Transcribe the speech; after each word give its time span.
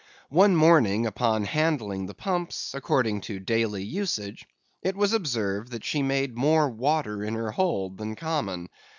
One 0.31 0.55
morning 0.55 1.05
upon 1.05 1.43
handling 1.45 2.07
the 2.07 2.15
pumps, 2.15 2.73
according 2.73 3.21
to 3.29 3.39
daily 3.39 3.83
usage, 3.83 4.47
it 4.81 4.95
was 4.95 5.13
observed 5.13 5.69
that 5.73 5.83
she 5.85 6.01
made 6.01 6.33
more 6.35 6.71
water 6.71 7.23
in 7.23 7.35
her 7.35 7.51
hold 7.51 7.99
than 7.99 8.15
common. 8.15 8.67